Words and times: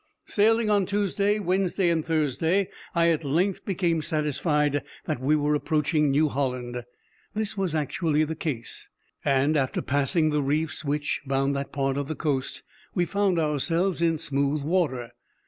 Sailing 0.25 0.67
on 0.71 0.87
Tuesday, 0.87 1.37
Wednesday, 1.37 1.89
and 1.91 2.03
Thursday, 2.03 2.69
I 2.95 3.09
at 3.09 3.23
length 3.23 3.65
became 3.65 4.01
satisfied 4.01 4.81
that 5.05 5.21
we 5.21 5.35
were 5.35 5.53
approaching 5.53 6.09
New 6.09 6.27
Holland. 6.27 6.83
This 7.35 7.55
was 7.55 7.75
actually 7.75 8.23
the 8.23 8.35
case; 8.35 8.89
and 9.23 9.55
after 9.55 9.79
passing 9.83 10.31
the 10.31 10.41
reefs 10.41 10.83
which 10.83 11.21
bound 11.27 11.55
that 11.55 11.71
part 11.71 11.97
of 11.97 12.07
the 12.07 12.15
coast, 12.15 12.63
we 12.95 13.05
found 13.05 13.37
ourselves 13.37 14.01
in 14.01 14.17
smooth 14.17 14.63
water. 14.63 15.11